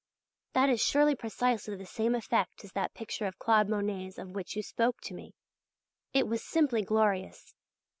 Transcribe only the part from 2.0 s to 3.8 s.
effect as that picture of Claude